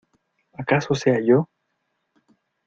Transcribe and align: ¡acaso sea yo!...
¡acaso 0.53 0.95
sea 0.95 1.19
yo!... 1.23 1.47